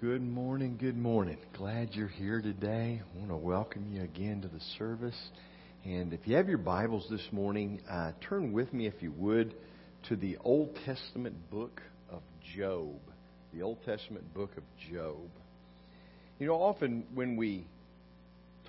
[0.00, 1.36] Good morning, good morning.
[1.58, 3.02] Glad you're here today.
[3.04, 5.28] I want to welcome you again to the service.
[5.84, 9.54] And if you have your Bibles this morning, uh, turn with me, if you would,
[10.08, 12.22] to the Old Testament book of
[12.56, 12.96] Job.
[13.52, 15.28] The Old Testament book of Job.
[16.38, 17.66] You know, often when we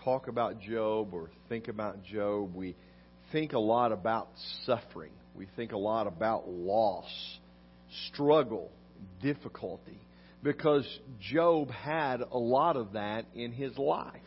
[0.04, 2.75] talk about Job or think about Job, we
[3.32, 4.27] think a lot about
[4.66, 5.13] suffering.
[5.34, 7.07] We think a lot about loss,
[8.09, 8.69] struggle,
[9.21, 9.97] difficulty
[10.43, 10.87] because
[11.19, 14.21] Job had a lot of that in his life.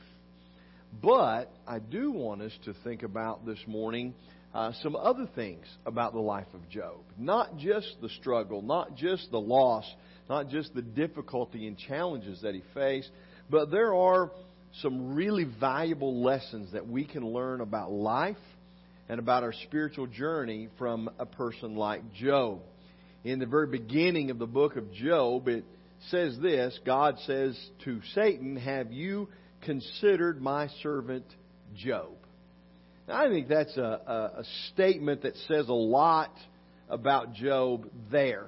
[1.02, 4.14] But I do want us to think about this morning
[4.54, 6.98] uh, some other things about the life of Job.
[7.18, 9.84] Not just the struggle, not just the loss,
[10.28, 13.10] not just the difficulty and challenges that he faced,
[13.50, 14.30] but there are
[14.80, 18.36] some really valuable lessons that we can learn about life
[19.08, 22.60] and about our spiritual journey from a person like Job.
[23.24, 25.64] In the very beginning of the book of Job, it
[26.10, 29.28] says this God says to Satan, Have you
[29.62, 31.26] considered my servant
[31.76, 32.12] Job?
[33.08, 36.32] Now, I think that's a, a, a statement that says a lot
[36.88, 38.46] about Job there.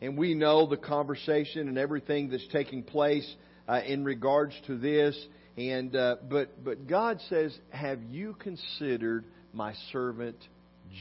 [0.00, 3.30] And we know the conversation and everything that's taking place
[3.68, 5.18] uh, in regards to this.
[5.56, 10.36] And uh, but but God says, "Have you considered my servant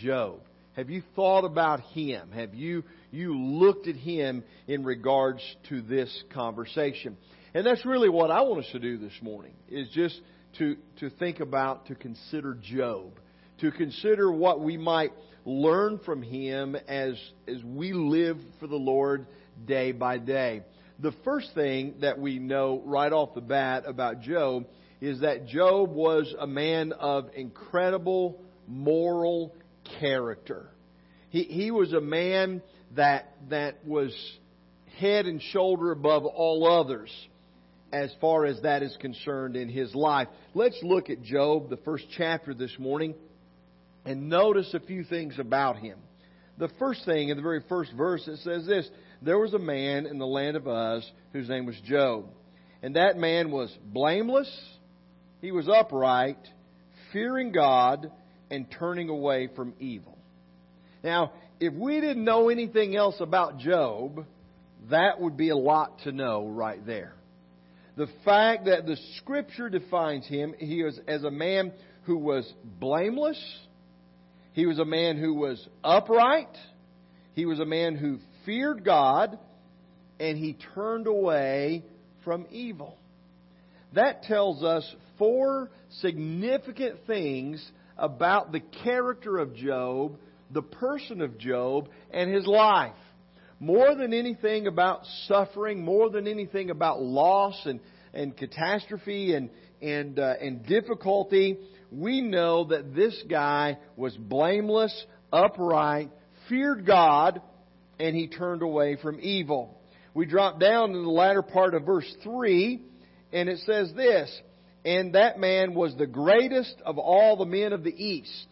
[0.01, 0.41] Job?
[0.75, 2.31] Have you thought about him?
[2.31, 2.83] Have you
[3.13, 7.15] you looked at him in regards to this conversation.
[7.53, 10.19] And that's really what I want us to do this morning, is just
[10.57, 13.19] to, to think about, to consider Job,
[13.59, 15.13] to consider what we might
[15.45, 17.13] learn from him as,
[17.47, 19.27] as we live for the Lord
[19.67, 20.63] day by day.
[20.99, 24.65] The first thing that we know right off the bat about Job
[25.01, 29.53] is that Job was a man of incredible moral
[29.99, 30.71] character.
[31.29, 32.61] He, he was a man
[32.95, 34.13] that, that was
[34.99, 37.11] head and shoulder above all others
[37.91, 40.27] as far as that is concerned in his life.
[40.55, 43.13] Let's look at Job, the first chapter this morning,
[44.03, 45.99] and notice a few things about him.
[46.57, 48.89] The first thing in the very first verse, it says this
[49.21, 52.25] There was a man in the land of Uz whose name was Job.
[52.81, 54.51] And that man was blameless,
[55.39, 56.37] he was upright,
[57.11, 58.11] fearing God,
[58.51, 60.17] and turning away from evil.
[61.03, 64.25] Now, if we didn't know anything else about Job,
[64.89, 67.13] that would be a lot to know right there.
[67.95, 71.71] The fact that the Scripture defines him, he was as a man
[72.03, 73.41] who was blameless,
[74.53, 76.55] he was a man who was upright,
[77.33, 79.37] he was a man who feared God,
[80.19, 81.83] and he turned away
[82.23, 82.97] from evil.
[83.93, 84.83] That tells us
[85.17, 85.69] four
[86.01, 87.63] significant things
[87.97, 90.17] about the character of Job
[90.53, 92.93] the person of Job and his life.
[93.59, 97.79] More than anything about suffering, more than anything about loss and,
[98.13, 99.49] and catastrophe and,
[99.81, 101.57] and, uh, and difficulty,
[101.91, 106.09] we know that this guy was blameless, upright,
[106.49, 107.41] feared God,
[107.99, 109.79] and he turned away from evil.
[110.13, 112.81] We drop down to the latter part of verse 3,
[113.31, 114.41] and it says this,
[114.83, 118.47] And that man was the greatest of all the men of the east.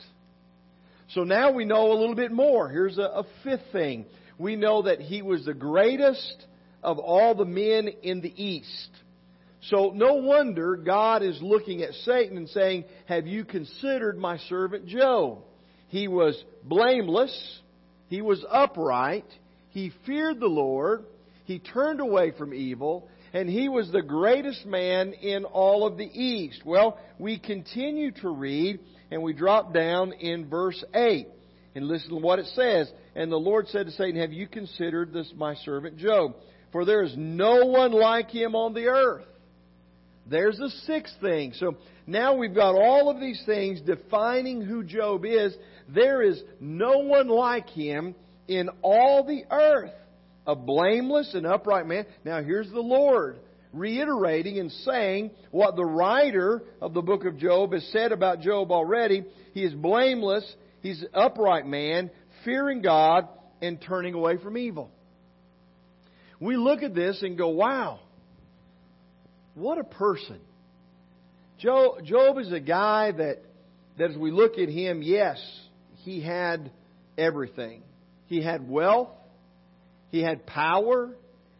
[1.13, 2.69] So now we know a little bit more.
[2.69, 4.05] Here's a, a fifth thing.
[4.37, 6.45] We know that he was the greatest
[6.81, 8.89] of all the men in the east.
[9.63, 14.87] So no wonder God is looking at Satan and saying, Have you considered my servant
[14.87, 15.39] Job?
[15.89, 17.59] He was blameless.
[18.07, 19.25] He was upright.
[19.69, 21.05] He feared the Lord.
[21.45, 23.09] He turned away from evil.
[23.33, 26.63] And he was the greatest man in all of the east.
[26.65, 28.79] Well, we continue to read
[29.11, 31.27] and we drop down in verse 8
[31.75, 32.89] and listen to what it says.
[33.15, 36.35] And the Lord said to Satan, Have you considered this my servant Job?
[36.71, 39.25] For there is no one like him on the earth.
[40.25, 41.53] There's the sixth thing.
[41.55, 41.75] So
[42.07, 45.53] now we've got all of these things defining who Job is.
[45.89, 48.15] There is no one like him
[48.47, 49.91] in all the earth.
[50.47, 52.05] A blameless and upright man.
[52.23, 53.39] Now here's the Lord
[53.73, 58.71] reiterating and saying what the writer of the book of Job has said about Job
[58.71, 59.25] already.
[59.53, 60.43] He is blameless,
[60.81, 62.11] he's an upright man,
[62.43, 63.27] fearing God,
[63.61, 64.91] and turning away from evil.
[66.39, 67.99] We look at this and go, wow,
[69.53, 70.39] what a person.
[71.59, 73.43] Job, is a guy that,
[73.99, 75.39] that as we look at him, yes,
[75.97, 76.71] he had
[77.17, 77.83] everything.
[78.25, 79.09] He had wealth,
[80.09, 81.11] he had power,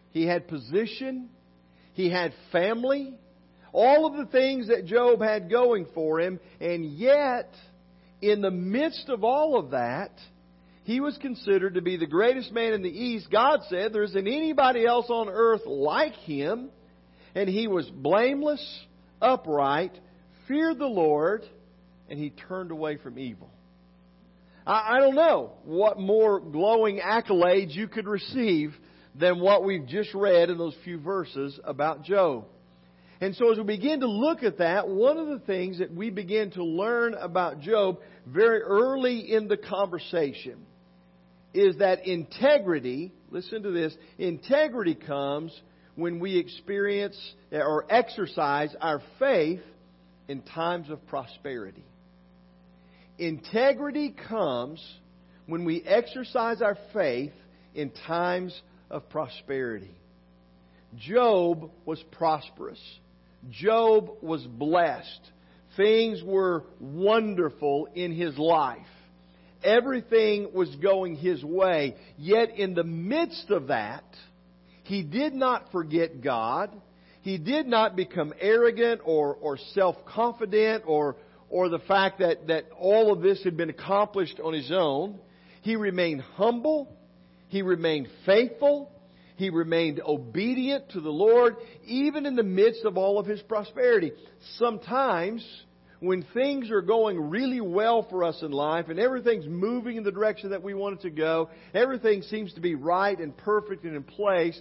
[0.09, 1.29] he had position,
[2.01, 3.13] he had family,
[3.73, 7.53] all of the things that Job had going for him, and yet,
[8.21, 10.11] in the midst of all of that,
[10.83, 13.29] he was considered to be the greatest man in the East.
[13.31, 16.69] God said there isn't anybody else on earth like him.
[17.33, 18.61] And he was blameless,
[19.21, 19.97] upright,
[20.47, 21.43] feared the Lord,
[22.09, 23.49] and he turned away from evil.
[24.65, 28.73] I, I don't know what more glowing accolades you could receive
[29.15, 32.45] than what we've just read in those few verses about Job.
[33.19, 36.09] And so as we begin to look at that, one of the things that we
[36.09, 40.65] begin to learn about Job very early in the conversation
[41.53, 45.53] is that integrity, listen to this, integrity comes
[45.95, 47.17] when we experience
[47.51, 49.61] or exercise our faith
[50.27, 51.83] in times of prosperity.
[53.19, 54.83] Integrity comes
[55.45, 57.33] when we exercise our faith
[57.75, 58.59] in times
[58.91, 59.95] of prosperity.
[60.97, 62.81] Job was prosperous.
[63.49, 65.31] Job was blessed.
[65.77, 68.79] Things were wonderful in his life.
[69.63, 71.95] Everything was going his way.
[72.17, 74.03] Yet in the midst of that,
[74.83, 76.69] he did not forget God.
[77.21, 81.15] He did not become arrogant or, or self-confident or,
[81.49, 85.19] or the fact that, that all of this had been accomplished on his own.
[85.61, 86.97] He remained humble.
[87.51, 88.89] He remained faithful.
[89.35, 94.13] He remained obedient to the Lord, even in the midst of all of his prosperity.
[94.57, 95.45] Sometimes,
[95.99, 100.13] when things are going really well for us in life and everything's moving in the
[100.13, 103.97] direction that we want it to go, everything seems to be right and perfect and
[103.97, 104.57] in place,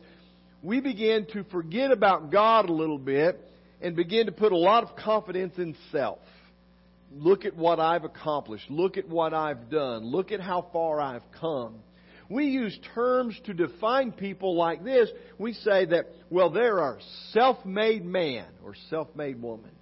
[0.60, 3.40] we begin to forget about God a little bit
[3.80, 6.18] and begin to put a lot of confidence in self.
[7.12, 8.68] Look at what I've accomplished.
[8.68, 10.06] Look at what I've done.
[10.06, 11.76] Look at how far I've come
[12.30, 15.10] we use terms to define people like this.
[15.36, 16.98] We say that, well, they're a
[17.32, 19.72] self made man or self made woman.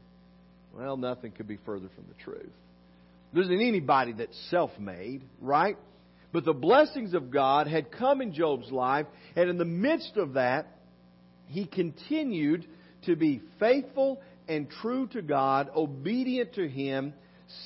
[0.75, 2.53] Well, nothing could be further from the truth.
[3.33, 5.77] There isn't anybody that's self made, right?
[6.33, 9.07] But the blessings of God had come in Job's life,
[9.37, 10.67] and in the midst of that,
[11.47, 12.67] he continued
[13.07, 17.13] to be faithful and true to God, obedient to Him,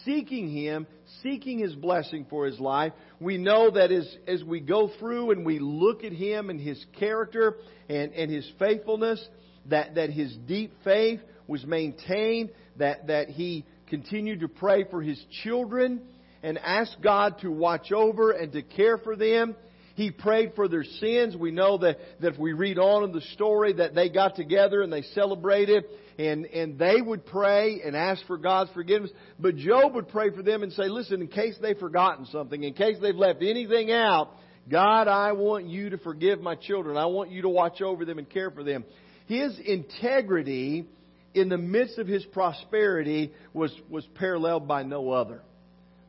[0.05, 0.87] seeking Him,
[1.23, 2.93] seeking His blessing for his life.
[3.21, 6.85] We know that as, as we go through and we look at Him and His
[6.99, 7.57] character
[7.89, 9.27] and, and His faithfulness,
[9.67, 15.23] that, that His deep faith was maintained, that, that He continued to pray for His
[15.43, 16.03] children
[16.43, 19.55] and ask God to watch over and to care for them.
[19.95, 21.37] He prayed for their sins.
[21.37, 24.83] We know that, that if we read on in the story that they got together
[24.83, 25.85] and they celebrated
[26.19, 29.11] and, and they would pray and ask for God's forgiveness.
[29.39, 32.75] But Job would pray for them and say, listen, in case they've forgotten something, in
[32.75, 34.31] case they've left anything out,
[34.71, 36.97] God, I want you to forgive my children.
[36.97, 38.85] I want you to watch over them and care for them.
[39.27, 40.87] His integrity
[41.35, 45.43] in the midst of his prosperity was, was paralleled by no other.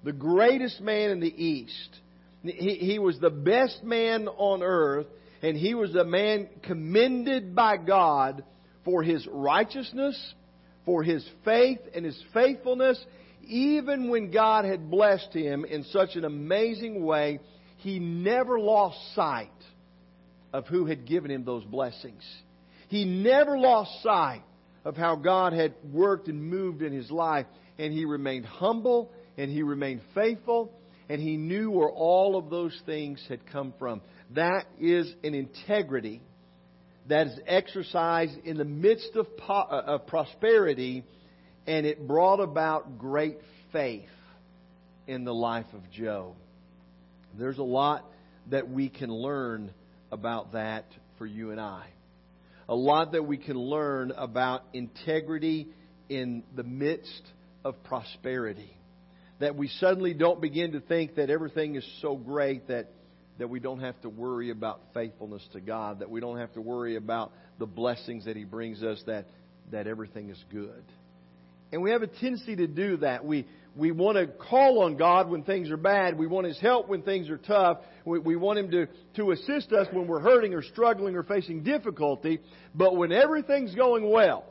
[0.04, 2.00] The greatest man in the East.
[2.44, 5.08] He, he was the best man on earth,
[5.42, 8.44] and he was a man commended by God
[8.86, 10.18] for his righteousness,
[10.86, 13.04] for his faith and his faithfulness,
[13.46, 17.40] even when God had blessed him in such an amazing way,
[17.78, 19.50] he never lost sight
[20.54, 22.24] of who had given him those blessings.
[22.88, 24.44] He never lost sight
[24.86, 27.46] of how God had worked and moved in his life,
[27.78, 30.72] and he remained humble and he remained faithful,
[31.10, 34.02] and he knew where all of those things had come from.
[34.32, 36.22] That is an integrity
[37.10, 41.04] that is exercised in the midst of, po- uh, of prosperity,
[41.68, 43.38] and it brought about great
[43.72, 44.08] faith
[45.08, 46.36] in the life of Job.
[47.38, 48.06] There's a lot
[48.50, 49.72] that we can learn
[50.12, 50.86] about that
[51.18, 51.86] for you and I.
[52.70, 55.68] A lot that we can learn about integrity
[56.08, 57.22] in the midst
[57.66, 58.78] of prosperity.
[59.44, 62.88] That we suddenly don't begin to think that everything is so great that
[63.40, 66.62] that we don't have to worry about faithfulness to God, that we don't have to
[66.62, 69.26] worry about the blessings that He brings us, that,
[69.72, 70.86] that everything is good.
[71.74, 73.26] And we have a tendency to do that.
[73.26, 73.46] We,
[73.76, 76.18] we want to call on God when things are bad.
[76.18, 77.80] We want His help when things are tough.
[78.06, 81.64] We, we want Him to, to assist us when we're hurting or struggling or facing
[81.64, 82.40] difficulty.
[82.74, 84.46] But when everything's going well,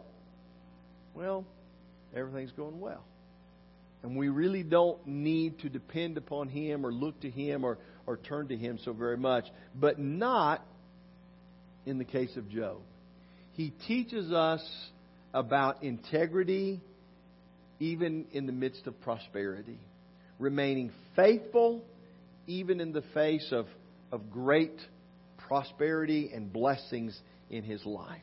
[1.14, 1.46] well,
[2.14, 3.06] everything's going well.
[4.02, 8.16] And we really don't need to depend upon Him or look to Him or, or
[8.16, 9.44] turn to Him so very much.
[9.74, 10.64] But not
[11.86, 12.78] in the case of Job.
[13.52, 14.62] He teaches us
[15.34, 16.80] about integrity
[17.80, 19.78] even in the midst of prosperity,
[20.38, 21.82] remaining faithful
[22.46, 23.66] even in the face of,
[24.10, 24.78] of great
[25.38, 27.18] prosperity and blessings
[27.50, 28.20] in his life.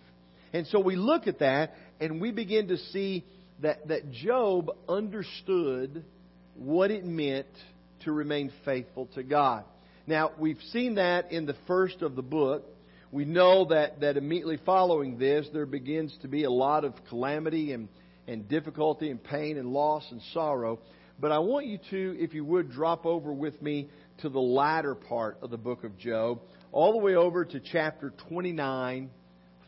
[0.53, 3.23] And so we look at that and we begin to see
[3.61, 6.03] that, that Job understood
[6.55, 7.47] what it meant
[8.03, 9.63] to remain faithful to God.
[10.07, 12.65] Now, we've seen that in the first of the book.
[13.11, 17.73] we know that, that immediately following this, there begins to be a lot of calamity
[17.73, 17.89] and,
[18.27, 20.79] and difficulty and pain and loss and sorrow.
[21.19, 23.89] But I want you to, if you would, drop over with me
[24.21, 26.39] to the latter part of the book of Job,
[26.71, 29.09] all the way over to chapter 29,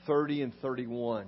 [0.07, 1.25] 30, and 31.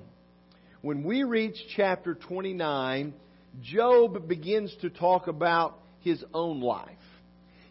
[0.83, 3.13] When we reach chapter 29,
[3.61, 6.89] Job begins to talk about his own life.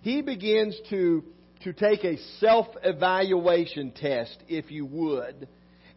[0.00, 1.22] He begins to,
[1.64, 5.46] to take a self evaluation test, if you would,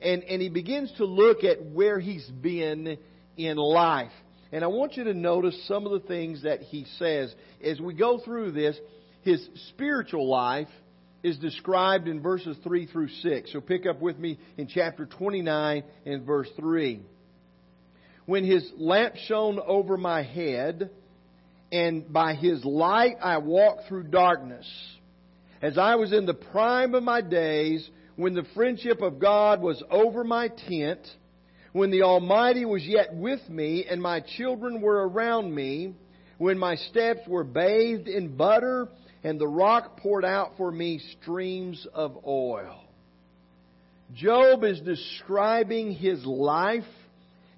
[0.01, 2.97] and, and he begins to look at where he's been
[3.37, 4.11] in life.
[4.51, 7.33] And I want you to notice some of the things that he says.
[7.63, 8.77] As we go through this,
[9.21, 10.67] his spiritual life
[11.25, 13.51] is described in verses 3 through 6.
[13.51, 17.01] So pick up with me in chapter 29 and verse 3.
[18.27, 20.91] When his lamp shone over my head,
[21.71, 24.67] and by his light I walked through darkness.
[25.63, 29.81] As I was in the prime of my days, when the friendship of God was
[29.89, 30.99] over my tent,
[31.73, 35.95] when the Almighty was yet with me and my children were around me,
[36.37, 38.89] when my steps were bathed in butter
[39.25, 42.79] and the rock poured out for me streams of oil.
[44.13, 46.83] Job is describing his life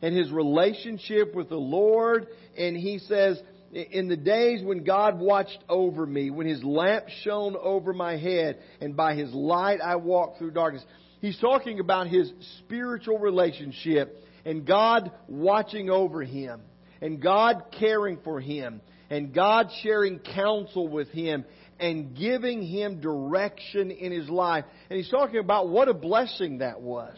[0.02, 3.38] and his relationship with the Lord, and he says,
[3.74, 8.60] in the days when God watched over me, when His lamp shone over my head,
[8.80, 10.86] and by His light I walked through darkness.
[11.20, 16.62] He's talking about his spiritual relationship and God watching over him
[17.02, 21.46] and God caring for him and God sharing counsel with him
[21.80, 24.66] and giving him direction in his life.
[24.90, 27.16] And he's talking about what a blessing that was.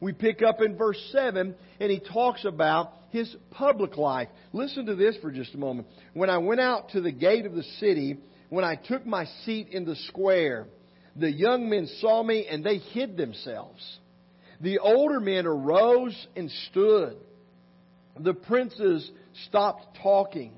[0.00, 4.28] We pick up in verse 7 and he talks about his public life.
[4.52, 5.88] Listen to this for just a moment.
[6.12, 8.18] When I went out to the gate of the city,
[8.48, 10.66] when I took my seat in the square,
[11.14, 13.80] the young men saw me and they hid themselves.
[14.60, 17.16] The older men arose and stood.
[18.18, 19.10] The princes
[19.46, 20.52] stopped talking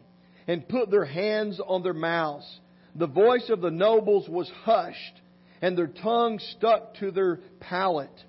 [0.47, 2.47] and put their hands on their mouths.
[2.95, 5.21] The voice of the nobles was hushed
[5.63, 8.25] and their tongue stuck to their palate.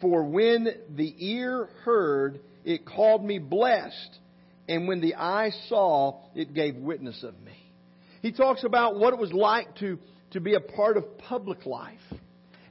[0.00, 4.18] For when the ear heard, it called me blessed,
[4.68, 7.56] and when the eye saw, it gave witness of me.
[8.22, 9.98] He talks about what it was like to
[10.34, 12.00] to be a part of public life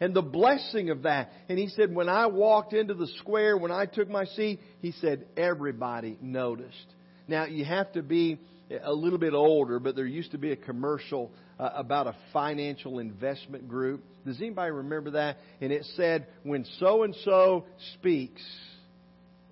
[0.01, 1.31] and the blessing of that.
[1.47, 4.91] And he said, when I walked into the square, when I took my seat, he
[4.91, 6.87] said, everybody noticed.
[7.27, 8.37] Now, you have to be
[8.83, 12.99] a little bit older, but there used to be a commercial uh, about a financial
[12.99, 14.03] investment group.
[14.25, 15.37] Does anybody remember that?
[15.61, 17.65] And it said, when so and so
[17.95, 18.41] speaks,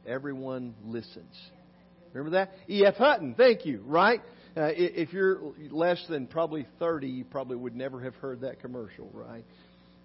[0.08, 1.36] everyone listens.
[2.14, 2.52] Remember that?
[2.70, 2.96] E.F.
[2.96, 4.22] Hutton, thank you, right?
[4.56, 5.40] Uh, if you're
[5.70, 9.46] less than probably 30, you probably would never have heard that commercial, right?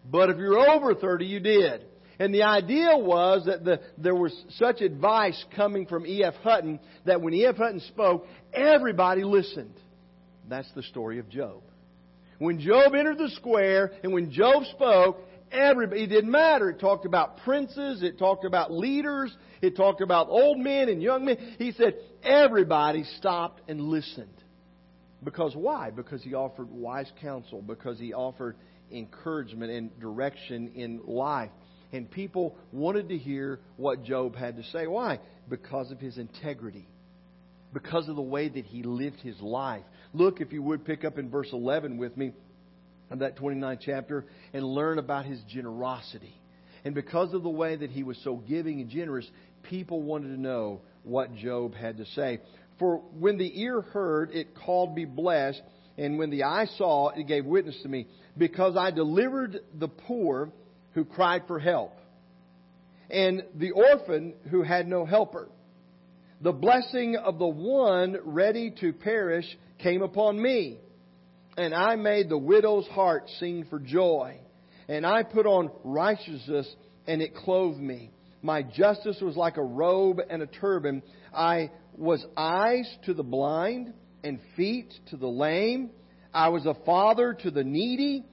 [0.08, 1.84] But if you're over 30, you did.
[2.18, 6.34] And the idea was that the, there was such advice coming from E.F.
[6.42, 7.56] Hutton that when E.F.
[7.56, 9.74] Hutton spoke, everybody listened.
[10.48, 11.62] That's the story of Job.
[12.38, 15.18] When Job entered the square and when Job spoke,
[15.50, 16.70] everybody, it didn't matter.
[16.70, 21.24] It talked about princes, it talked about leaders, it talked about old men and young
[21.24, 21.56] men.
[21.58, 24.28] He said everybody stopped and listened.
[25.24, 25.90] Because why?
[25.90, 28.56] Because he offered wise counsel, because he offered
[28.92, 31.50] encouragement and direction in life.
[31.96, 34.86] And people wanted to hear what Job had to say.
[34.86, 35.18] Why?
[35.48, 36.86] Because of his integrity,
[37.72, 39.84] because of the way that he lived his life.
[40.12, 42.32] Look, if you would, pick up in verse 11 with me
[43.10, 46.34] of that 29th chapter and learn about his generosity.
[46.84, 49.26] And because of the way that he was so giving and generous,
[49.62, 52.40] people wanted to know what Job had to say.
[52.78, 55.62] For when the ear heard, it called me blessed,
[55.96, 60.52] and when the eye saw, it gave witness to me, because I delivered the poor
[60.96, 61.92] who cried for help,
[63.10, 65.46] and the orphan who had no helper.
[66.40, 69.44] The blessing of the one ready to perish
[69.78, 70.78] came upon me,
[71.58, 74.38] and I made the widow's heart sing for joy,
[74.88, 76.66] and I put on righteousness,
[77.06, 78.10] and it clothed me.
[78.40, 81.02] My justice was like a robe and a turban.
[81.34, 83.92] I was eyes to the blind
[84.24, 85.90] and feet to the lame.
[86.32, 88.24] I was a father to the needy,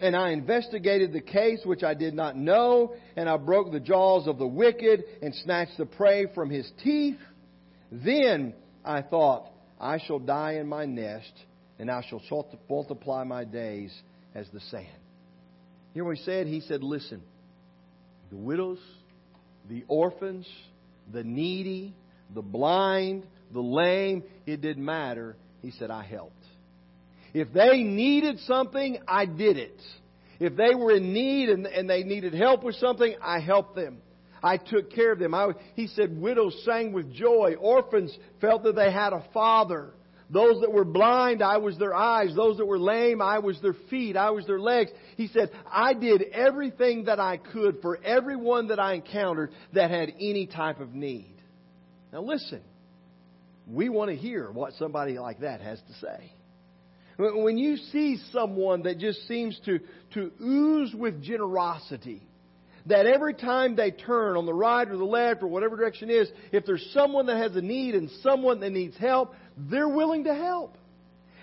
[0.00, 4.28] and I investigated the case which I did not know, and I broke the jaws
[4.28, 7.18] of the wicked and snatched the prey from his teeth.
[7.90, 9.50] Then I thought,
[9.80, 11.32] I shall die in my nest,
[11.78, 12.22] and I shall
[12.68, 13.92] multiply my days
[14.34, 14.86] as the sand.
[15.94, 16.46] Hear what he said?
[16.46, 17.22] He said, Listen,
[18.30, 18.78] the widows,
[19.68, 20.46] the orphans,
[21.12, 21.94] the needy,
[22.34, 25.36] the blind, the lame, it didn't matter.
[25.62, 26.37] He said, I helped.
[27.34, 29.80] If they needed something, I did it.
[30.40, 33.98] If they were in need and, and they needed help with something, I helped them.
[34.42, 35.34] I took care of them.
[35.34, 37.54] I, he said, widows sang with joy.
[37.58, 39.90] Orphans felt that they had a father.
[40.30, 42.34] Those that were blind, I was their eyes.
[42.36, 44.16] Those that were lame, I was their feet.
[44.16, 44.90] I was their legs.
[45.16, 50.12] He said, I did everything that I could for everyone that I encountered that had
[50.20, 51.34] any type of need.
[52.12, 52.60] Now listen,
[53.66, 56.32] we want to hear what somebody like that has to say.
[57.18, 59.80] When you see someone that just seems to,
[60.14, 62.22] to ooze with generosity,
[62.86, 66.30] that every time they turn on the right or the left or whatever direction is,
[66.52, 70.34] if there's someone that has a need and someone that needs help, they're willing to
[70.34, 70.76] help.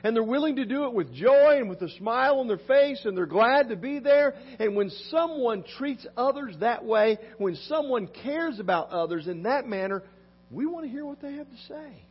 [0.04, 3.02] And they're willing to do it with joy and with a smile on their face
[3.06, 4.36] and they're glad to be there.
[4.60, 10.04] And when someone treats others that way, when someone cares about others in that manner,
[10.52, 12.06] we want to hear what they have to say.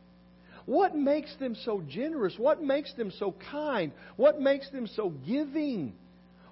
[0.65, 2.33] What makes them so generous?
[2.37, 3.91] What makes them so kind?
[4.15, 5.93] What makes them so giving?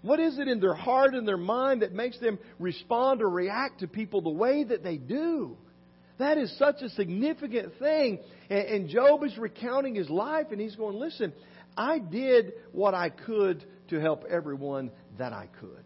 [0.02, 3.80] What is it in their heart and their mind that makes them respond or react
[3.80, 5.58] to people the way that they do?
[6.20, 8.20] That is such a significant thing.
[8.50, 11.34] And, Job is recounting his life and he's going, listen,
[11.76, 15.86] I did what I could to help everyone that I could.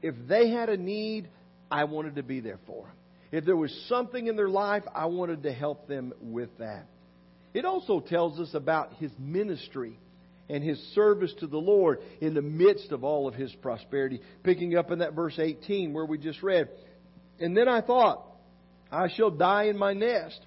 [0.00, 1.28] If they had a need,
[1.70, 2.96] I wanted to be there for them.
[3.32, 6.86] If there was something in their life, I wanted to help them with that.
[7.54, 9.96] It also tells us about his ministry
[10.50, 14.20] and his service to the Lord in the midst of all of his prosperity.
[14.42, 16.68] Picking up in that verse 18 where we just read,
[17.38, 18.26] And then I thought,
[18.90, 20.38] I shall die in my nest,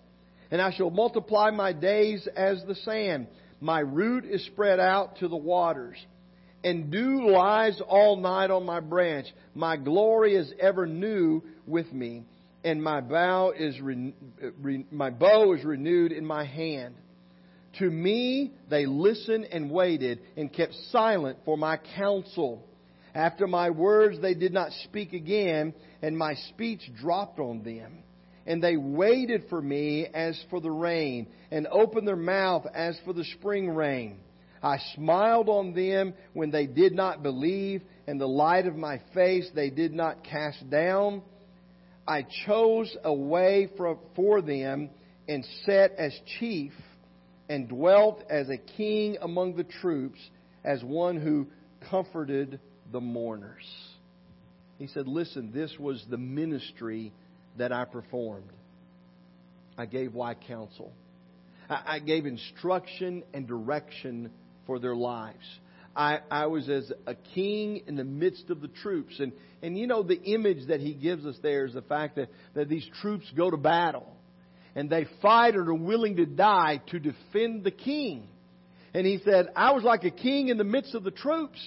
[0.51, 3.27] and I shall multiply my days as the sand.
[3.59, 5.97] My root is spread out to the waters,
[6.63, 9.27] and dew lies all night on my branch.
[9.55, 12.25] My glory is ever new with me
[12.63, 14.13] and my bow is re,
[14.59, 16.95] re, my bow is renewed in my hand.
[17.79, 22.63] To me they listened and waited and kept silent for my counsel.
[23.13, 28.03] After my words they did not speak again, and my speech dropped on them.
[28.45, 33.13] And they waited for me as for the rain, and opened their mouth as for
[33.13, 34.19] the spring rain.
[34.63, 39.49] I smiled on them when they did not believe, and the light of my face
[39.53, 41.21] they did not cast down.
[42.07, 44.89] I chose a way for, for them
[45.27, 46.71] and sat as chief
[47.49, 50.19] and dwelt as a king among the troops,
[50.63, 51.47] as one who
[51.89, 52.59] comforted
[52.91, 53.65] the mourners.
[54.77, 57.11] He said, Listen, this was the ministry
[57.57, 58.51] that I performed.
[59.77, 60.91] I gave wise counsel.
[61.69, 64.31] I gave instruction and direction
[64.65, 65.45] for their lives.
[65.97, 69.19] I, I was as a king in the midst of the troops.
[69.19, 69.33] And,
[69.63, 72.69] and you know, the image that he gives us there is the fact that, that
[72.69, 74.07] these troops go to battle
[74.75, 78.27] and they fight and are willing to die to defend the king.
[78.93, 81.59] And he said, I was like a king in the midst of the troops.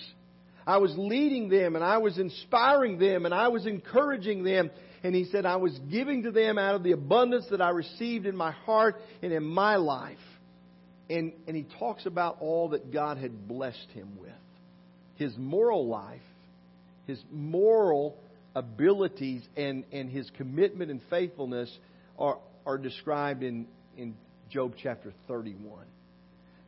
[0.64, 4.70] I was leading them and I was inspiring them and I was encouraging them.
[5.02, 8.26] And he said, I was giving to them out of the abundance that I received
[8.26, 10.18] in my heart and in my life.
[11.10, 14.30] And, and he talks about all that God had blessed him with
[15.16, 16.22] his moral life,
[17.06, 18.16] his moral
[18.54, 21.70] abilities, and, and his commitment and faithfulness
[22.18, 23.66] are, are described in,
[23.98, 24.14] in
[24.50, 25.84] Job chapter 31.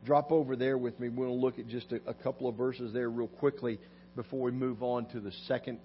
[0.05, 1.09] Drop over there with me.
[1.09, 3.79] We'll look at just a, a couple of verses there real quickly
[4.15, 5.79] before we move on to the second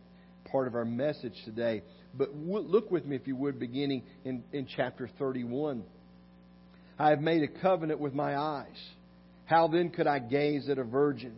[0.45, 1.83] part of our message today.
[2.13, 5.85] But look with me, if you would, beginning in, in chapter 31.
[6.99, 8.67] I have made a covenant with my eyes.
[9.45, 11.35] How then could I gaze at a virgin?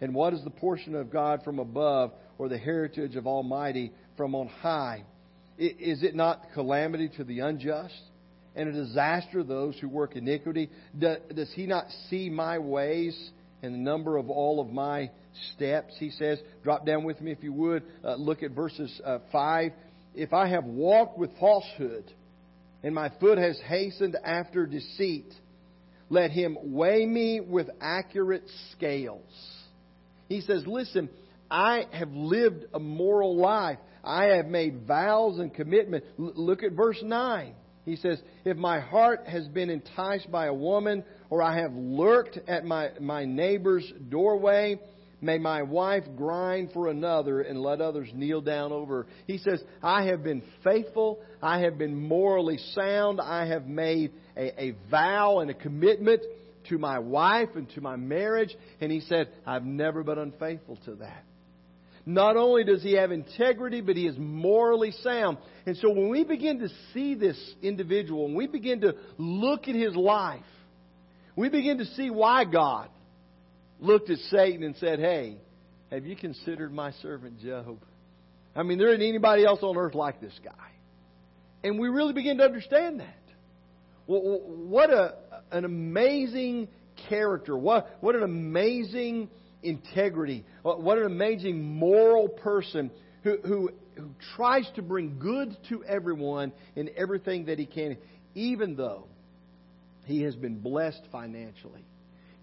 [0.00, 4.34] And what is the portion of God from above, or the heritage of Almighty from
[4.34, 5.04] on high?
[5.58, 7.98] Is it not calamity to the unjust,
[8.54, 10.70] and a disaster to those who work iniquity?
[10.98, 13.30] Does he not see my ways
[13.62, 15.10] and the number of all of my
[15.54, 15.94] steps?
[15.98, 17.84] He says, drop down with me if you would.
[18.04, 19.72] Uh, look at verses uh, 5.
[20.14, 22.04] If I have walked with falsehood,
[22.86, 25.34] and my foot has hastened after deceit.
[26.08, 29.28] Let him weigh me with accurate scales.
[30.28, 31.08] He says, Listen,
[31.50, 33.78] I have lived a moral life.
[34.04, 36.04] I have made vows and commitment.
[36.16, 37.54] L- look at verse 9.
[37.86, 42.38] He says, If my heart has been enticed by a woman, or I have lurked
[42.46, 44.78] at my, my neighbor's doorway,
[45.20, 49.06] May my wife grind for another and let others kneel down over her.
[49.26, 51.20] He says, I have been faithful.
[51.42, 53.20] I have been morally sound.
[53.20, 56.22] I have made a, a vow and a commitment
[56.68, 58.54] to my wife and to my marriage.
[58.80, 61.24] And he said, I've never been unfaithful to that.
[62.04, 65.38] Not only does he have integrity, but he is morally sound.
[65.64, 69.74] And so when we begin to see this individual, when we begin to look at
[69.74, 70.44] his life,
[71.34, 72.90] we begin to see why God
[73.80, 75.38] looked at Satan and said, Hey,
[75.90, 77.78] Have you considered my servant Job?
[78.54, 80.52] I mean, there isn't anybody else on earth like this guy.
[81.62, 83.14] And we really begin to understand that.
[84.06, 85.14] What a,
[85.50, 86.68] an amazing
[87.08, 87.56] character.
[87.56, 89.28] What, what an amazing
[89.62, 90.44] integrity.
[90.62, 92.90] What an amazing moral person
[93.24, 97.98] who, who, who tries to bring good to everyone in everything that he can,
[98.34, 99.06] even though
[100.04, 101.84] he has been blessed financially,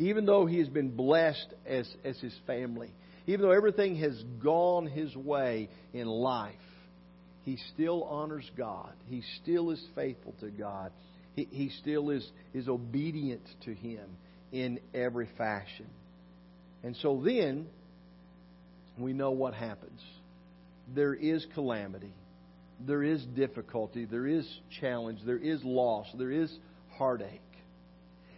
[0.03, 2.91] even though he has been blessed as, as his family,
[3.27, 6.55] even though everything has gone his way in life.
[7.43, 8.93] He still honors God.
[9.09, 10.91] He still is faithful to God.
[11.35, 14.07] He, he still is, is obedient to Him
[14.51, 15.87] in every fashion.
[16.83, 17.67] And so then,
[18.97, 19.99] we know what happens.
[20.93, 22.13] There is calamity.
[22.85, 24.05] There is difficulty.
[24.05, 24.47] There is
[24.79, 25.19] challenge.
[25.25, 26.07] There is loss.
[26.17, 26.53] There is
[26.97, 27.41] heartache.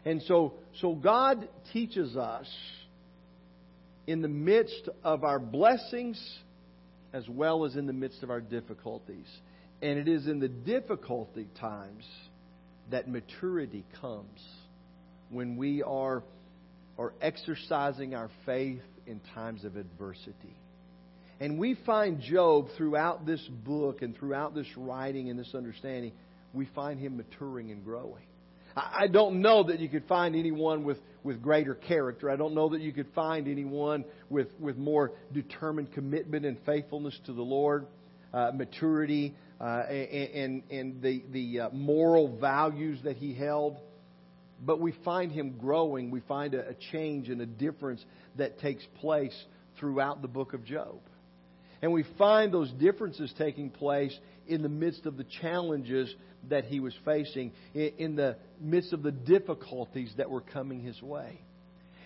[0.05, 2.47] And so, so God teaches us
[4.07, 6.21] in the midst of our blessings
[7.11, 9.27] as well as in the midst of our difficulties.
[9.81, 12.05] And it is in the difficulty times
[12.91, 14.41] that maturity comes
[15.29, 16.23] when we are,
[16.99, 20.55] are exercising our faith in times of adversity.
[21.39, 26.13] And we find Job throughout this book and throughout this writing and this understanding,
[26.53, 28.23] we find him maturing and growing.
[28.75, 32.29] I don't know that you could find anyone with, with greater character.
[32.29, 37.17] I don't know that you could find anyone with, with more determined commitment and faithfulness
[37.25, 37.87] to the Lord,
[38.33, 43.77] uh, maturity, uh, and, and the, the uh, moral values that he held.
[44.61, 46.11] But we find him growing.
[46.11, 48.03] We find a, a change and a difference
[48.37, 49.35] that takes place
[49.79, 50.99] throughout the book of Job.
[51.81, 56.13] And we find those differences taking place in the midst of the challenges
[56.49, 61.41] that he was facing, in the midst of the difficulties that were coming his way.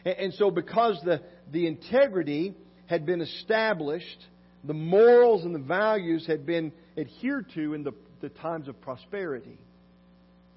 [0.06, 1.22] And so, because the,
[1.52, 4.26] the integrity had been established,
[4.64, 9.60] the morals and the values had been adhered to in the, the times of prosperity.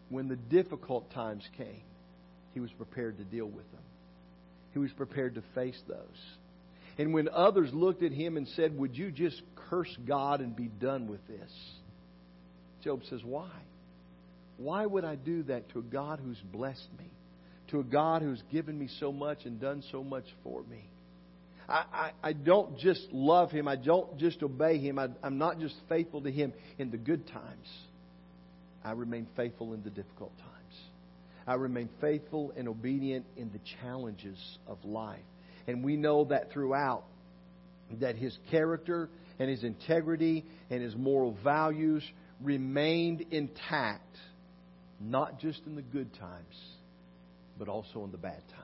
[0.09, 1.83] When the difficult times came,
[2.55, 3.83] he was prepared to deal with them.
[4.73, 5.99] He was prepared to face those.
[6.99, 10.69] And when others looked at him and said, Would you just curse God and be
[10.69, 11.51] done with this?
[12.85, 13.51] Job says, Why?
[14.59, 17.11] Why would I do that to a God who's blessed me?
[17.69, 20.85] To a God who's given me so much and done so much for me?
[21.69, 23.67] I, I, I don't just love Him.
[23.67, 24.99] I don't just obey Him.
[24.99, 27.69] I, I'm not just faithful to Him in the good times.
[28.85, 30.53] I remain faithful in the difficult times.
[31.47, 35.21] I remain faithful and obedient in the challenges of life.
[35.67, 37.05] And we know that throughout,
[38.01, 42.03] that his character and his integrity and his moral values
[42.43, 44.17] remained intact,
[45.01, 46.57] not just in the good times,
[47.59, 48.63] but also in the bad times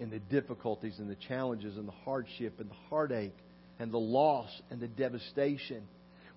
[0.00, 3.36] in the difficulties and the challenges and the hardship and the heartache
[3.78, 5.86] and the loss and the devastation.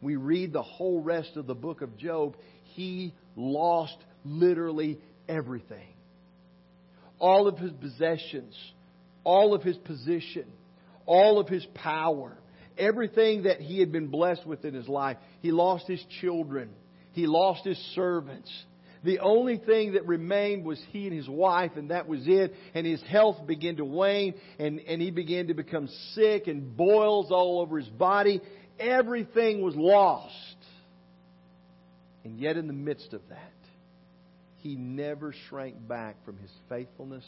[0.01, 2.35] We read the whole rest of the book of Job.
[2.75, 5.87] He lost literally everything.
[7.19, 8.53] All of his possessions,
[9.23, 10.45] all of his position,
[11.05, 12.37] all of his power,
[12.77, 15.17] everything that he had been blessed with in his life.
[15.41, 16.69] He lost his children.
[17.11, 18.51] He lost his servants.
[19.03, 22.53] The only thing that remained was he and his wife, and that was it.
[22.73, 27.29] And his health began to wane, and, and he began to become sick and boils
[27.29, 28.41] all over his body.
[28.79, 30.33] Everything was lost.
[32.23, 33.51] And yet, in the midst of that,
[34.59, 37.25] he never shrank back from his faithfulness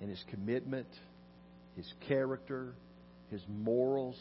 [0.00, 0.88] and his commitment,
[1.76, 2.74] his character,
[3.30, 4.18] his morals.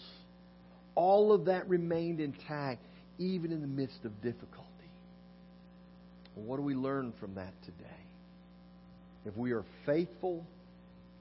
[0.95, 2.85] All of that remained intact,
[3.17, 4.69] even in the midst of difficulty.
[6.35, 7.89] Well, what do we learn from that today?
[9.25, 10.45] If we are faithful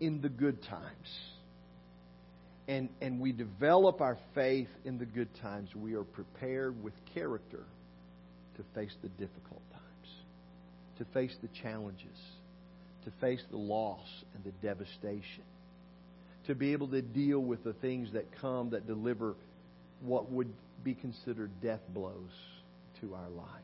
[0.01, 1.09] in the good times
[2.67, 7.65] and, and we develop our faith in the good times, we are prepared with character
[8.57, 10.09] to face the difficult times,
[10.99, 12.19] to face the challenges,
[13.05, 15.45] to face the loss and the devastation,
[16.47, 19.35] to be able to deal with the things that come that deliver
[20.01, 22.31] what would be considered death blows
[23.01, 23.63] to our life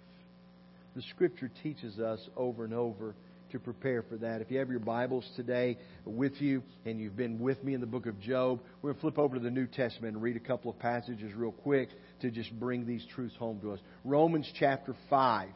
[0.98, 3.14] the Scripture teaches us over and over
[3.52, 4.40] to prepare for that.
[4.40, 7.86] If you have your Bibles today with you and you've been with me in the
[7.86, 10.40] book of Job, we're going to flip over to the New Testament and read a
[10.40, 11.88] couple of passages real quick
[12.22, 13.80] to just bring these truths home to us.
[14.04, 15.48] Romans chapter 5.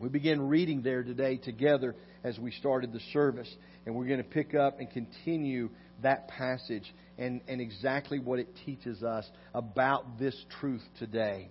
[0.00, 4.24] We begin reading there today together as we started the service, and we're going to
[4.24, 5.68] pick up and continue
[6.02, 11.50] that passage and, and exactly what it teaches us about this truth today.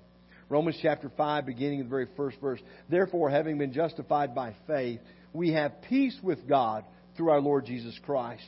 [0.50, 2.60] Romans chapter 5, beginning in the very first verse.
[2.90, 5.00] Therefore, having been justified by faith,
[5.32, 6.86] we have peace with God
[7.16, 8.48] through our Lord Jesus Christ,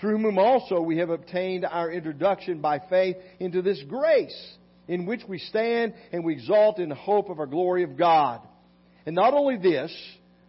[0.00, 4.54] through whom also we have obtained our introduction by faith into this grace
[4.86, 8.42] in which we stand and we exalt in the hope of our glory of God.
[9.06, 9.94] And not only this,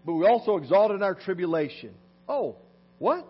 [0.05, 1.93] but we also exalt in our tribulation.
[2.27, 2.57] Oh,
[2.99, 3.27] what?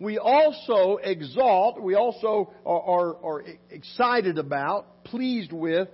[0.00, 5.88] We also exalt, we also are, are, are excited about, pleased with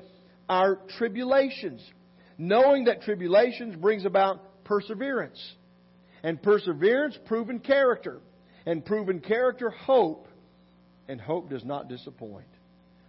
[0.48, 1.82] our tribulations,
[2.38, 5.40] knowing that tribulations brings about perseverance.
[6.22, 8.20] And perseverance, proven character
[8.66, 10.28] and proven character, hope,
[11.08, 12.46] and hope does not disappoint.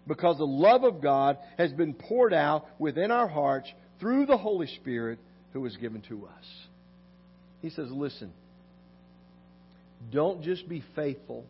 [0.07, 4.67] Because the love of God has been poured out within our hearts through the Holy
[4.67, 5.19] Spirit
[5.53, 6.45] who was given to us.
[7.61, 8.31] He says, Listen,
[10.11, 11.45] don't just be faithful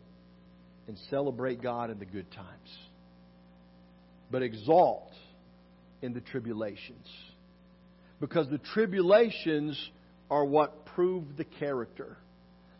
[0.88, 2.78] and celebrate God in the good times,
[4.30, 5.12] but exalt
[6.02, 7.06] in the tribulations.
[8.20, 9.78] Because the tribulations
[10.30, 12.16] are what prove the character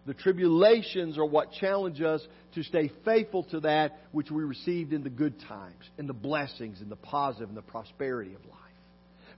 [0.07, 5.05] the tribulations are what challenge us to stay faithful to that which we received in
[5.05, 8.59] the good times, in the blessings, in the positive, and the prosperity of life.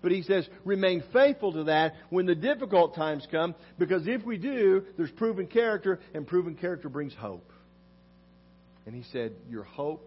[0.04, 4.36] But he says, remain faithful to that when the difficult times come, because if we
[4.36, 7.50] do, there's proven character, and proven character brings hope.
[8.84, 10.06] And he said, Your hope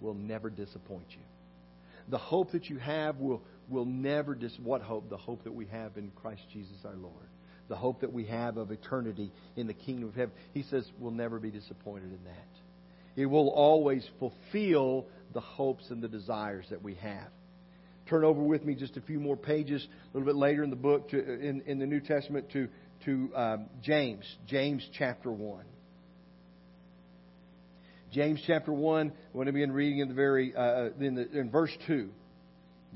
[0.00, 1.22] will never disappoint you.
[2.08, 4.58] The hope that you have will, will never dis.
[4.60, 5.08] What hope?
[5.08, 7.28] The hope that we have in Christ Jesus our Lord
[7.68, 10.34] the hope that we have of eternity in the kingdom of heaven.
[10.52, 13.20] He says we'll never be disappointed in that.
[13.22, 17.28] It will always fulfill the hopes and the desires that we have.
[18.12, 20.76] Turn over with me just a few more pages, a little bit later in the
[20.76, 22.68] book, to, in, in the New Testament, to,
[23.06, 25.64] to um, James, James chapter 1.
[28.12, 31.26] James chapter 1, we're going to begin reading in the very, uh, uh in, the,
[31.30, 32.10] in verse 2.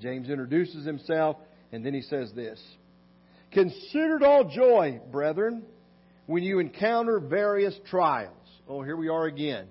[0.01, 1.39] James introduces himself,
[1.73, 2.63] and then he says this.
[3.53, 5.63] Consider it all joy, brethren,
[6.27, 8.35] when you encounter various trials.
[8.69, 9.67] Oh, here we are again.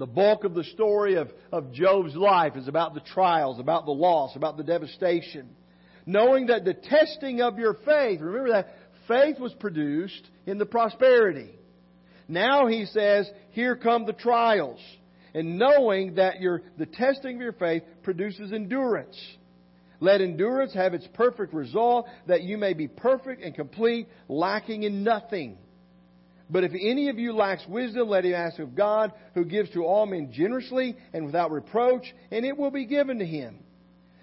[0.00, 3.92] The bulk of the story of, of Job's life is about the trials, about the
[3.92, 5.50] loss, about the devastation.
[6.06, 8.74] Knowing that the testing of your faith, remember that
[9.06, 11.50] faith was produced in the prosperity.
[12.28, 14.80] Now he says, here come the trials.
[15.34, 19.20] And knowing that your, the testing of your faith produces endurance.
[20.00, 25.04] Let endurance have its perfect result, that you may be perfect and complete, lacking in
[25.04, 25.58] nothing.
[26.50, 29.84] But if any of you lacks wisdom, let him ask of God, who gives to
[29.84, 33.58] all men generously and without reproach, and it will be given to him.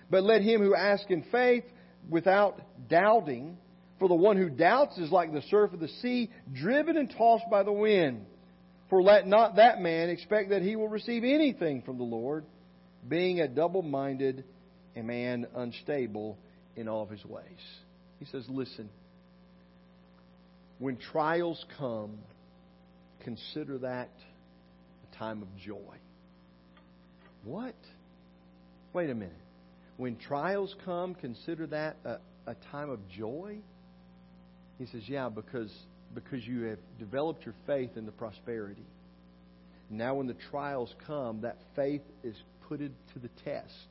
[0.10, 1.64] But let him who asks in faith,
[2.10, 3.58] without doubting,
[4.00, 7.46] for the one who doubts is like the surf of the sea, driven and tossed
[7.50, 8.26] by the wind.
[8.90, 12.46] For let not that man expect that he will receive anything from the Lord,
[13.08, 14.44] being a double minded
[14.96, 16.38] a man unstable
[16.76, 17.44] in all of his ways.
[18.20, 18.90] He says, Listen,
[20.80, 22.18] when trials come,
[23.24, 24.10] consider that
[25.12, 25.96] a time of joy.
[27.44, 27.76] What?
[28.94, 29.34] Wait a minute.
[29.98, 33.58] When trials come, consider that a, a time of joy?
[34.78, 35.74] He says, Yeah, because,
[36.14, 38.86] because you have developed your faith in the prosperity.
[39.90, 42.36] Now, when the trials come, that faith is
[42.68, 43.88] put to the test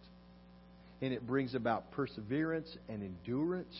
[1.00, 3.76] and it brings about perseverance and endurance.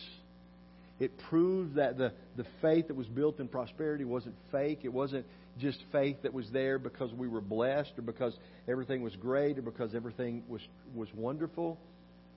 [0.99, 4.79] It proved that the, the faith that was built in prosperity wasn't fake.
[4.83, 5.25] It wasn't
[5.59, 8.35] just faith that was there because we were blessed or because
[8.67, 10.61] everything was great or because everything was,
[10.95, 11.77] was wonderful.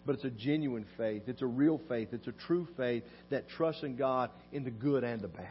[0.04, 1.22] But it's a genuine faith.
[1.26, 2.08] It's a real faith.
[2.12, 5.46] It's a true faith that trusts in God in the good and the bad.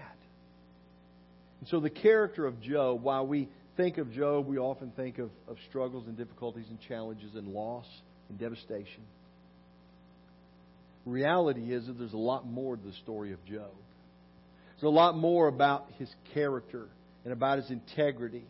[1.59, 5.29] And so the character of Job, while we think of Job, we often think of,
[5.47, 7.85] of struggles and difficulties and challenges and loss
[8.29, 9.03] and devastation
[11.05, 13.71] reality is that there's a lot more to the story of Job.
[14.75, 16.88] There's a lot more about his character
[17.23, 18.43] and about his integrity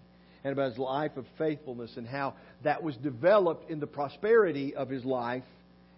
[0.43, 4.89] and about his life of faithfulness and how that was developed in the prosperity of
[4.89, 5.43] his life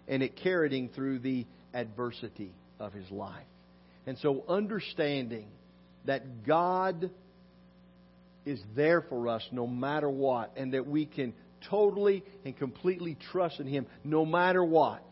[0.08, 3.46] and it carried him through the adversity of his life.
[4.06, 5.46] And so understanding
[6.06, 7.10] that God
[8.44, 11.32] is there for us no matter what and that we can
[11.70, 15.04] totally and completely trust in Him no matter what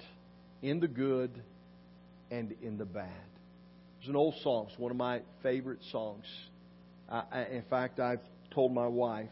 [0.63, 1.31] in the good
[2.31, 3.09] and in the bad.
[4.01, 4.67] It's an old song.
[4.71, 6.25] It's one of my favorite songs.
[7.09, 8.21] I, I, in fact, I've
[8.55, 9.29] told my wife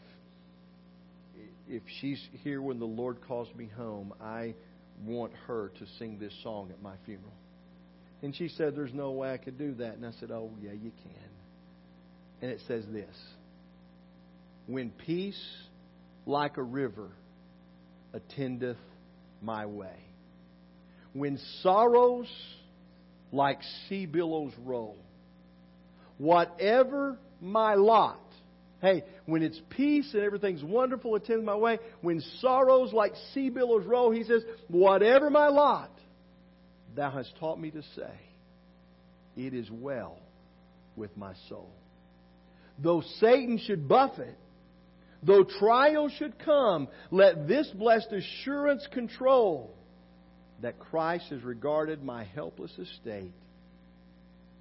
[1.69, 4.55] if she's here when the Lord calls me home, I
[5.05, 7.33] want her to sing this song at my funeral.
[8.23, 9.95] And she said, There's no way I could do that.
[9.95, 11.31] And I said, Oh, yeah, you can.
[12.43, 13.15] And it says this
[14.67, 15.41] When peace
[16.27, 17.11] like a river
[18.13, 18.77] attendeth
[19.41, 19.95] my way
[21.13, 22.29] when sorrows
[23.33, 24.97] like sea billows roll.
[26.19, 28.21] Whatever my lot,
[28.81, 33.85] Hey, when it's peace and everything's wonderful, attends my way, when sorrows like sea billows
[33.85, 35.91] roll, he says, Whatever my lot,
[36.95, 38.13] thou hast taught me to say,
[39.37, 40.19] It is well
[40.95, 41.71] with my soul.
[42.79, 44.37] Though Satan should buffet,
[45.25, 49.75] though trial should come, let this blessed assurance control
[50.63, 53.33] that Christ has regarded my helpless estate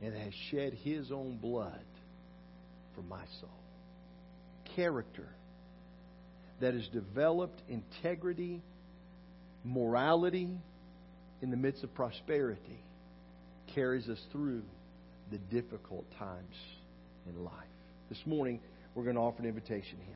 [0.01, 1.86] and has shed his own blood
[2.95, 3.49] for my soul.
[4.75, 5.27] Character
[6.60, 8.62] that has developed integrity,
[9.63, 10.49] morality
[11.41, 12.79] in the midst of prosperity
[13.73, 14.63] carries us through
[15.31, 16.55] the difficult times
[17.27, 17.53] in life.
[18.10, 18.60] This morning,
[18.95, 20.05] we're going to offer an invitation hymn.